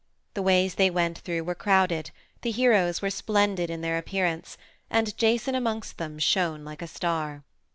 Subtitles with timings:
[0.33, 2.09] The ways they went through were crowded;
[2.41, 4.57] the heroes were splendid in their appearance,
[4.89, 7.43] and Jason amongst them shone like a star.